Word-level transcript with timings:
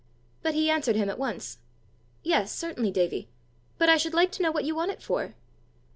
But 0.41 0.55
he 0.55 0.67
answered 0.67 0.95
him 0.95 1.11
at 1.11 1.19
once. 1.19 1.59
"Yes, 2.23 2.51
certainly, 2.51 2.89
Davie. 2.89 3.27
But 3.77 3.87
I 3.87 3.97
should 3.97 4.15
like 4.15 4.31
to 4.31 4.41
know 4.41 4.51
what 4.51 4.63
you 4.65 4.73
want 4.73 4.89
it 4.89 5.03
for." 5.03 5.35